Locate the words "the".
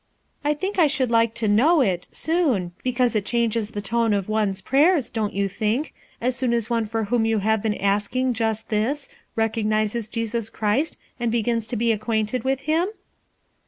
3.69-3.83